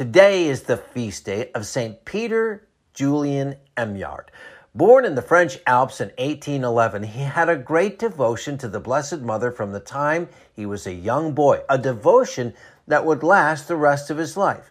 Today 0.00 0.46
is 0.46 0.62
the 0.62 0.78
feast 0.78 1.26
day 1.26 1.50
of 1.54 1.66
St. 1.66 2.06
Peter 2.06 2.66
Julian 2.94 3.56
Eymard. 3.76 4.28
Born 4.74 5.04
in 5.04 5.14
the 5.14 5.20
French 5.20 5.58
Alps 5.66 6.00
in 6.00 6.08
1811, 6.16 7.02
he 7.02 7.20
had 7.20 7.50
a 7.50 7.56
great 7.56 7.98
devotion 7.98 8.56
to 8.56 8.68
the 8.68 8.80
Blessed 8.80 9.18
Mother 9.18 9.52
from 9.52 9.72
the 9.72 9.78
time 9.78 10.30
he 10.56 10.64
was 10.64 10.86
a 10.86 10.94
young 10.94 11.34
boy, 11.34 11.60
a 11.68 11.76
devotion 11.76 12.54
that 12.86 13.04
would 13.04 13.22
last 13.22 13.68
the 13.68 13.76
rest 13.76 14.08
of 14.08 14.16
his 14.16 14.38
life. 14.38 14.70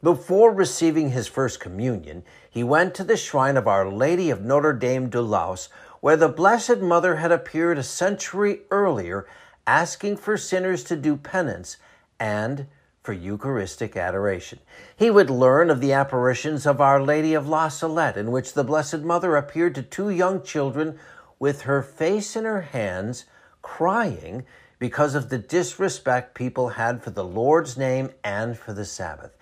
Before 0.00 0.52
receiving 0.52 1.10
his 1.10 1.26
first 1.26 1.58
communion, 1.58 2.22
he 2.48 2.62
went 2.62 2.94
to 2.94 3.02
the 3.02 3.16
shrine 3.16 3.56
of 3.56 3.66
Our 3.66 3.90
Lady 3.90 4.30
of 4.30 4.44
Notre 4.44 4.72
Dame 4.72 5.08
de 5.08 5.20
Laus, 5.20 5.68
where 6.00 6.16
the 6.16 6.28
Blessed 6.28 6.78
Mother 6.78 7.16
had 7.16 7.32
appeared 7.32 7.78
a 7.78 7.82
century 7.82 8.60
earlier, 8.70 9.26
asking 9.66 10.18
for 10.18 10.36
sinners 10.36 10.84
to 10.84 10.94
do 10.94 11.16
penance 11.16 11.78
and 12.20 12.68
for 13.08 13.14
Eucharistic 13.14 13.96
adoration. 13.96 14.58
He 14.94 15.10
would 15.10 15.30
learn 15.30 15.70
of 15.70 15.80
the 15.80 15.94
apparitions 15.94 16.66
of 16.66 16.78
Our 16.78 17.02
Lady 17.02 17.32
of 17.32 17.48
La 17.48 17.68
Salette, 17.68 18.18
in 18.18 18.30
which 18.30 18.52
the 18.52 18.62
Blessed 18.62 18.98
Mother 18.98 19.34
appeared 19.34 19.74
to 19.76 19.82
two 19.82 20.10
young 20.10 20.42
children 20.42 20.98
with 21.38 21.62
her 21.62 21.80
face 21.80 22.36
in 22.36 22.44
her 22.44 22.60
hands, 22.60 23.24
crying 23.62 24.44
because 24.78 25.14
of 25.14 25.30
the 25.30 25.38
disrespect 25.38 26.34
people 26.34 26.68
had 26.68 27.02
for 27.02 27.08
the 27.08 27.24
Lord's 27.24 27.78
name 27.78 28.10
and 28.22 28.58
for 28.58 28.74
the 28.74 28.84
Sabbath. 28.84 29.34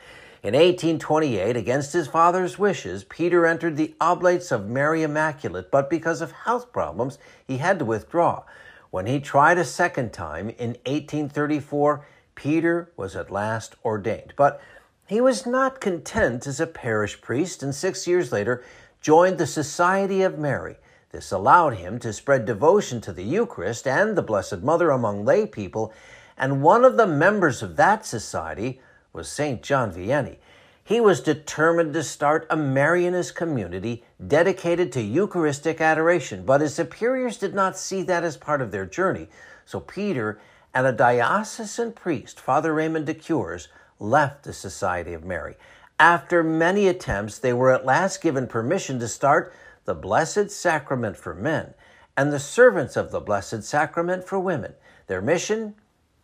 In 0.45 0.55
1828, 0.55 1.57
against 1.57 1.93
his 1.93 2.07
father's 2.07 2.61
wishes, 2.61 3.03
Peter 3.03 3.47
entered 3.47 3.77
the 3.77 3.97
Oblates 4.01 4.53
of 4.53 4.69
Mary 4.69 5.03
Immaculate, 5.03 5.73
but 5.73 5.91
because 5.91 6.21
of 6.21 6.31
health 6.31 6.73
problems, 6.73 7.19
he 7.45 7.57
had 7.57 7.81
to 7.81 7.85
withdraw. 7.85 8.45
When 8.93 9.07
he 9.07 9.19
tried 9.19 9.59
a 9.59 9.65
second 9.65 10.13
time 10.13 10.51
in 10.51 10.77
1834, 10.87 12.07
Peter 12.37 12.93
was 12.97 13.17
at 13.17 13.33
last 13.33 13.75
ordained. 13.85 14.35
But 14.37 14.61
he 15.07 15.21
was 15.21 15.47
not 15.47 15.81
content 15.81 16.47
as 16.47 16.61
a 16.61 16.67
parish 16.67 17.21
priest, 17.21 17.63
and 17.63 17.75
six 17.75 18.07
years 18.07 18.31
later 18.31 18.63
joined 19.01 19.39
the 19.39 19.47
Society 19.47 20.23
of 20.23 20.39
Mary. 20.39 20.77
This 21.11 21.33
allowed 21.33 21.75
him 21.75 21.99
to 22.01 22.13
spread 22.13 22.45
devotion 22.45 23.01
to 23.01 23.13
the 23.13 23.25
Eucharist 23.25 23.87
and 23.87 24.17
the 24.17 24.23
Blessed 24.23 24.63
Mother 24.63 24.91
among 24.91 25.25
lay 25.25 25.47
people, 25.47 25.93
and 26.37 26.63
one 26.63 26.85
of 26.85 26.97
the 26.97 27.07
members 27.07 27.63
of 27.63 27.77
that 27.77 28.05
society 28.05 28.81
was 29.13 29.29
St. 29.29 29.63
John 29.63 29.93
Vianney. 29.93 30.37
He 30.85 31.01
was 31.01 31.21
determined 31.21 31.95
to 31.95 32.03
start 32.03 32.47
a 32.51 32.57
Marianist 32.57 33.35
community 33.35 34.05
dedicated 34.25 34.93
to 34.93 35.01
Eucharistic 35.01 35.81
adoration, 35.81 36.45
but 36.45 36.61
his 36.61 36.75
superiors 36.75 37.39
did 37.39 37.55
not 37.55 37.79
see 37.79 38.03
that 38.03 38.23
as 38.23 38.37
part 38.37 38.61
of 38.61 38.71
their 38.71 38.87
journey. 38.87 39.29
So 39.65 39.81
Peter 39.81 40.39
and 40.77 40.87
a 40.87 40.93
diocesan 40.93 41.91
priest, 41.91 42.39
Father 42.39 42.75
Raymond 42.75 43.07
de 43.07 43.15
Cuers, 43.15 43.69
left 43.99 44.43
the 44.43 44.53
Society 44.53 45.15
of 45.15 45.25
Mary. 45.25 45.57
After 45.99 46.45
many 46.45 46.87
attempts, 46.87 47.39
they 47.39 47.55
were 47.55 47.73
at 47.73 47.87
last 47.87 48.21
given 48.21 48.47
permission 48.47 48.99
to 48.99 49.09
start 49.09 49.55
the 49.87 49.95
Blessed 49.95 50.51
Sacrament 50.51 51.17
for 51.17 51.35
men 51.35 51.73
and 52.15 52.31
the 52.31 52.39
Servants 52.39 52.95
of 52.95 53.11
the 53.11 53.21
Blessed 53.21 53.65
Sacrament 53.65 54.29
for 54.29 54.39
women. 54.39 54.75
Their 55.07 55.23
mission? 55.23 55.77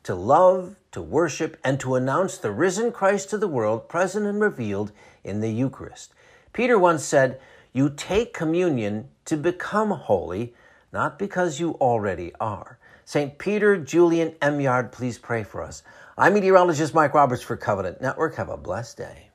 To 0.02 0.14
love, 0.14 0.76
to 0.90 1.00
worship, 1.00 1.56
and 1.64 1.80
to 1.80 1.94
announce 1.94 2.36
the 2.36 2.50
risen 2.50 2.92
Christ 2.92 3.30
to 3.30 3.38
the 3.38 3.48
world, 3.48 3.88
present 3.88 4.26
and 4.26 4.38
revealed 4.38 4.92
in 5.24 5.40
the 5.40 5.50
Eucharist. 5.50 6.12
Peter 6.52 6.78
once 6.78 7.02
said, 7.02 7.40
You 7.72 7.88
take 7.88 8.34
communion 8.34 9.08
to 9.24 9.38
become 9.38 9.92
holy, 9.92 10.52
not 10.92 11.18
because 11.18 11.58
you 11.58 11.72
already 11.80 12.34
are. 12.38 12.76
St. 13.04 13.38
Peter 13.38 13.76
Julian 13.76 14.30
Eymard, 14.40 14.92
please 14.92 15.18
pray 15.18 15.42
for 15.42 15.62
us. 15.62 15.82
I'm 16.16 16.34
meteorologist 16.34 16.94
Mike 16.94 17.14
Roberts 17.14 17.42
for 17.42 17.56
Covenant 17.56 18.00
Network. 18.00 18.36
Have 18.36 18.48
a 18.48 18.56
blessed 18.56 18.98
day. 18.98 19.31